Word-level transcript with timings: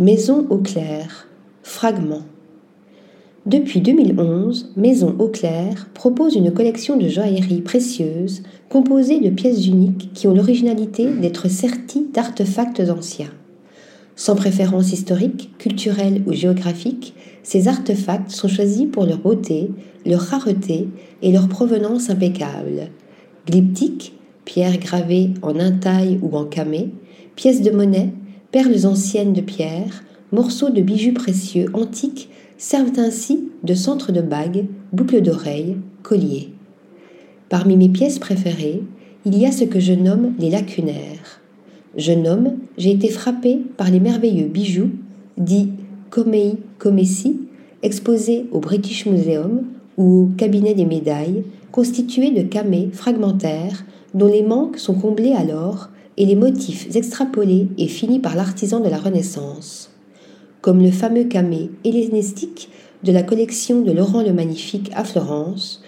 Maison 0.00 0.46
au 0.48 0.58
clair. 0.58 1.26
Fragment. 1.64 2.22
Depuis 3.46 3.80
2011, 3.80 4.74
Maison 4.76 5.16
au 5.18 5.26
clair 5.26 5.88
propose 5.92 6.36
une 6.36 6.52
collection 6.52 6.96
de 6.96 7.08
joailleries 7.08 7.62
précieuses 7.62 8.44
composée 8.68 9.18
de 9.18 9.30
pièces 9.30 9.66
uniques 9.66 10.12
qui 10.14 10.28
ont 10.28 10.34
l'originalité 10.34 11.10
d'être 11.10 11.48
serties 11.48 12.06
d'artefacts 12.12 12.80
anciens. 12.88 13.32
Sans 14.14 14.36
préférence 14.36 14.92
historique, 14.92 15.50
culturelle 15.58 16.22
ou 16.28 16.32
géographique, 16.32 17.14
ces 17.42 17.66
artefacts 17.66 18.30
sont 18.30 18.46
choisis 18.46 18.86
pour 18.86 19.04
leur 19.04 19.18
beauté, 19.18 19.68
leur 20.06 20.20
rareté 20.20 20.86
et 21.22 21.32
leur 21.32 21.48
provenance 21.48 22.08
impeccable. 22.08 22.90
Glyptiques, 23.48 24.16
pierres 24.44 24.78
gravées 24.78 25.30
en 25.42 25.58
intaille 25.58 26.20
ou 26.22 26.36
en 26.36 26.44
camé, 26.44 26.90
pièces 27.34 27.62
de 27.62 27.72
monnaie, 27.72 28.12
perles 28.50 28.86
anciennes 28.86 29.32
de 29.32 29.40
pierre, 29.40 30.04
morceaux 30.32 30.70
de 30.70 30.80
bijoux 30.80 31.12
précieux 31.12 31.66
antiques 31.74 32.30
servent 32.56 32.98
ainsi 32.98 33.50
de 33.62 33.74
centre 33.74 34.12
de 34.12 34.20
bagues, 34.20 34.66
boucles 34.92 35.22
d'oreilles, 35.22 35.76
colliers. 36.02 36.50
Parmi 37.48 37.76
mes 37.76 37.88
pièces 37.88 38.18
préférées, 38.18 38.82
il 39.24 39.36
y 39.36 39.46
a 39.46 39.52
ce 39.52 39.64
que 39.64 39.80
je 39.80 39.92
nomme 39.92 40.34
les 40.38 40.50
lacunaires. 40.50 41.40
Jeune 41.96 42.26
homme, 42.26 42.54
j'ai 42.76 42.90
été 42.90 43.08
frappé 43.08 43.60
par 43.76 43.90
les 43.90 44.00
merveilleux 44.00 44.48
bijoux, 44.48 44.90
dits 45.36 45.72
Komei 46.10 46.56
Komesi, 46.78 47.40
exposés 47.82 48.46
au 48.52 48.60
British 48.60 49.06
Museum 49.06 49.64
ou 49.96 50.22
au 50.22 50.36
cabinet 50.36 50.74
des 50.74 50.84
médailles, 50.84 51.44
constitués 51.70 52.30
de 52.30 52.42
camés 52.42 52.88
fragmentaires 52.92 53.84
dont 54.14 54.26
les 54.26 54.42
manques 54.42 54.78
sont 54.78 54.94
comblés 54.94 55.32
alors 55.32 55.90
et 56.18 56.26
les 56.26 56.34
motifs 56.34 56.94
extrapolés 56.96 57.68
et 57.78 57.86
finis 57.86 58.18
par 58.18 58.34
l'artisan 58.34 58.80
de 58.80 58.88
la 58.88 58.98
Renaissance, 58.98 59.90
comme 60.60 60.82
le 60.82 60.90
fameux 60.90 61.24
camé 61.24 61.70
hellénistique 61.84 62.70
de 63.04 63.12
la 63.12 63.22
collection 63.22 63.82
de 63.82 63.92
Laurent 63.92 64.22
le 64.22 64.32
Magnifique 64.32 64.90
à 64.96 65.04
Florence, 65.04 65.80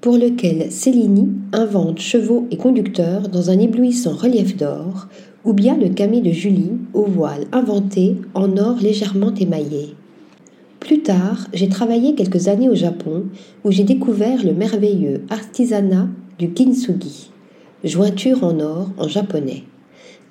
pour 0.00 0.16
lequel 0.16 0.70
Cellini 0.70 1.28
invente 1.52 1.98
chevaux 1.98 2.46
et 2.52 2.56
conducteurs 2.56 3.28
dans 3.28 3.50
un 3.50 3.58
éblouissant 3.58 4.14
relief 4.14 4.56
d'or, 4.56 5.08
ou 5.44 5.52
bien 5.52 5.76
le 5.76 5.88
camé 5.88 6.20
de 6.20 6.30
Julie 6.30 6.78
au 6.94 7.02
voile 7.02 7.46
inventé 7.50 8.16
en 8.34 8.56
or 8.56 8.76
légèrement 8.80 9.34
émaillé. 9.34 9.96
Plus 10.78 11.02
tard, 11.02 11.48
j'ai 11.52 11.68
travaillé 11.68 12.14
quelques 12.14 12.46
années 12.46 12.68
au 12.68 12.76
Japon 12.76 13.24
où 13.64 13.72
j'ai 13.72 13.84
découvert 13.84 14.44
le 14.44 14.54
merveilleux 14.54 15.22
artisanat 15.28 16.06
du 16.38 16.52
kintsugi, 16.52 17.32
jointure 17.82 18.44
en 18.44 18.60
or 18.60 18.90
en 18.96 19.08
japonais 19.08 19.64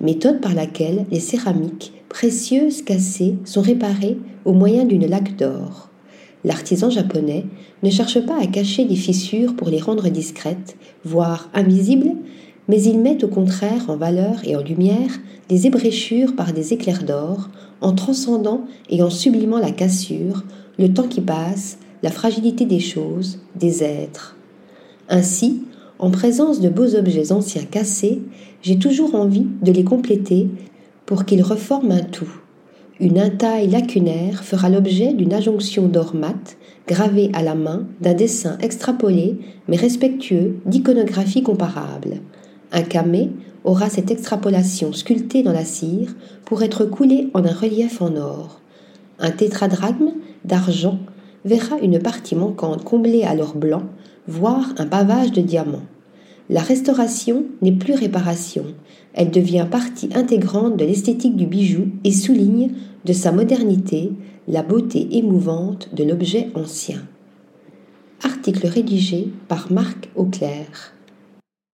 méthode 0.02 0.40
par 0.40 0.54
laquelle 0.54 1.06
les 1.10 1.20
céramiques 1.20 1.92
précieuses 2.08 2.82
cassées 2.82 3.36
sont 3.44 3.62
réparées 3.62 4.18
au 4.44 4.52
moyen 4.52 4.84
d'une 4.84 5.06
laque 5.06 5.36
d'or. 5.36 5.88
L'artisan 6.44 6.90
japonais 6.90 7.46
ne 7.82 7.90
cherche 7.90 8.20
pas 8.20 8.38
à 8.38 8.46
cacher 8.46 8.84
des 8.84 8.96
fissures 8.96 9.54
pour 9.54 9.68
les 9.68 9.80
rendre 9.80 10.08
discrètes, 10.08 10.76
voire 11.04 11.48
invisibles, 11.54 12.12
mais 12.68 12.82
il 12.82 12.98
met 12.98 13.24
au 13.24 13.28
contraire 13.28 13.88
en 13.88 13.96
valeur 13.96 14.40
et 14.44 14.56
en 14.56 14.62
lumière 14.62 15.20
les 15.50 15.66
ébréchures 15.66 16.34
par 16.34 16.52
des 16.52 16.72
éclairs 16.72 17.04
d'or, 17.04 17.48
en 17.80 17.92
transcendant 17.92 18.64
et 18.90 19.02
en 19.02 19.10
sublimant 19.10 19.58
la 19.58 19.70
cassure, 19.70 20.44
le 20.78 20.92
temps 20.92 21.08
qui 21.08 21.20
passe, 21.20 21.78
la 22.02 22.10
fragilité 22.10 22.64
des 22.64 22.80
choses, 22.80 23.38
des 23.54 23.82
êtres. 23.84 24.36
Ainsi, 25.08 25.62
en 25.98 26.10
présence 26.10 26.60
de 26.60 26.68
beaux 26.68 26.94
objets 26.94 27.32
anciens 27.32 27.64
cassés, 27.64 28.20
j'ai 28.62 28.78
toujours 28.78 29.14
envie 29.14 29.46
de 29.62 29.72
les 29.72 29.84
compléter 29.84 30.48
pour 31.06 31.24
qu'ils 31.24 31.42
reforment 31.42 31.92
un 31.92 32.02
tout. 32.02 32.30
Une 33.00 33.18
intaille 33.18 33.68
lacunaire 33.68 34.44
fera 34.44 34.68
l'objet 34.68 35.12
d'une 35.12 35.34
injonction 35.34 35.88
d'or 35.88 36.14
mat 36.14 36.56
gravée 36.86 37.30
à 37.32 37.42
la 37.42 37.54
main 37.54 37.86
d'un 38.00 38.14
dessin 38.14 38.58
extrapolé 38.60 39.38
mais 39.68 39.76
respectueux 39.76 40.58
d'iconographie 40.66 41.42
comparable. 41.42 42.20
Un 42.70 42.82
camé 42.82 43.30
aura 43.64 43.88
cette 43.88 44.10
extrapolation 44.10 44.92
sculptée 44.92 45.42
dans 45.42 45.52
la 45.52 45.64
cire 45.64 46.14
pour 46.44 46.62
être 46.62 46.84
coulé 46.84 47.28
en 47.34 47.44
un 47.44 47.52
relief 47.52 48.02
en 48.02 48.16
or. 48.16 48.60
Un 49.18 49.30
tétradrachme 49.30 50.12
d'argent 50.44 50.98
verra 51.44 51.78
une 51.78 51.98
partie 51.98 52.34
manquante 52.34 52.84
comblée 52.84 53.24
à 53.24 53.34
l'or 53.34 53.54
blanc, 53.54 53.82
voire 54.28 54.74
un 54.78 54.86
pavage 54.86 55.32
de 55.32 55.40
diamants. 55.40 55.86
La 56.50 56.60
restauration 56.60 57.46
n'est 57.60 57.72
plus 57.72 57.94
réparation, 57.94 58.66
elle 59.14 59.30
devient 59.30 59.66
partie 59.70 60.08
intégrante 60.14 60.76
de 60.76 60.84
l'esthétique 60.84 61.36
du 61.36 61.46
bijou 61.46 61.88
et 62.04 62.12
souligne 62.12 62.72
de 63.04 63.12
sa 63.12 63.32
modernité 63.32 64.12
la 64.48 64.62
beauté 64.62 65.16
émouvante 65.16 65.94
de 65.94 66.04
l'objet 66.04 66.50
ancien. 66.54 67.02
Article 68.22 68.66
rédigé 68.66 69.28
par 69.48 69.70
Marc 69.70 70.08
Auclair. 70.16 70.94